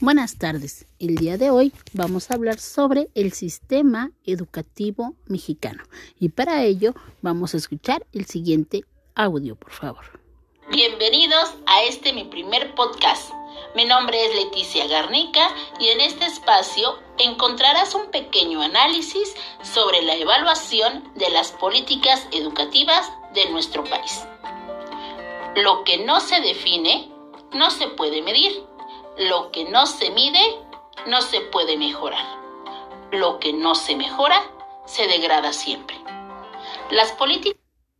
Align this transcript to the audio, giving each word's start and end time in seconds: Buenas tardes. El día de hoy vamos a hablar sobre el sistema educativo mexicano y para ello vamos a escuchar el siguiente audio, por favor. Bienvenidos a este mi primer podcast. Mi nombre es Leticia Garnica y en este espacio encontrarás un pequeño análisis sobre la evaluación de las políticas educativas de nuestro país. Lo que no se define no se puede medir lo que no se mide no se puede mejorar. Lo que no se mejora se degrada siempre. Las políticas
Buenas 0.00 0.38
tardes. 0.38 0.86
El 1.00 1.16
día 1.16 1.38
de 1.38 1.50
hoy 1.50 1.72
vamos 1.92 2.30
a 2.30 2.34
hablar 2.34 2.60
sobre 2.60 3.08
el 3.16 3.32
sistema 3.32 4.12
educativo 4.24 5.14
mexicano 5.26 5.82
y 6.20 6.28
para 6.28 6.62
ello 6.62 6.94
vamos 7.20 7.52
a 7.52 7.56
escuchar 7.56 8.06
el 8.12 8.24
siguiente 8.26 8.84
audio, 9.16 9.56
por 9.56 9.72
favor. 9.72 10.04
Bienvenidos 10.70 11.52
a 11.66 11.82
este 11.82 12.12
mi 12.12 12.22
primer 12.22 12.76
podcast. 12.76 13.32
Mi 13.74 13.86
nombre 13.86 14.24
es 14.24 14.36
Leticia 14.36 14.86
Garnica 14.86 15.48
y 15.80 15.88
en 15.88 16.00
este 16.00 16.26
espacio 16.26 16.96
encontrarás 17.18 17.92
un 17.96 18.12
pequeño 18.12 18.62
análisis 18.62 19.34
sobre 19.64 20.02
la 20.02 20.14
evaluación 20.14 21.12
de 21.16 21.28
las 21.30 21.50
políticas 21.50 22.24
educativas 22.30 23.10
de 23.34 23.50
nuestro 23.50 23.82
país. 23.82 24.22
Lo 25.56 25.82
que 25.82 26.04
no 26.04 26.20
se 26.20 26.40
define 26.40 27.10
no 27.52 27.72
se 27.72 27.88
puede 27.88 28.22
medir 28.22 28.62
lo 29.18 29.50
que 29.50 29.64
no 29.64 29.86
se 29.86 30.10
mide 30.10 30.60
no 31.06 31.22
se 31.22 31.40
puede 31.40 31.76
mejorar. 31.76 32.24
Lo 33.10 33.38
que 33.40 33.52
no 33.52 33.74
se 33.74 33.96
mejora 33.96 34.42
se 34.86 35.06
degrada 35.06 35.52
siempre. 35.52 35.96
Las 36.90 37.12
políticas 37.12 37.57